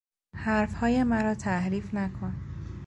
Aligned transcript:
حرفهای 0.35 1.03
مرا 1.03 1.35
تحریف 1.35 1.93
نکن! 1.93 2.35